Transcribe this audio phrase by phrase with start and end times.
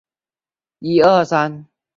[0.03, 0.03] 他们
[0.95, 1.65] 不会救灾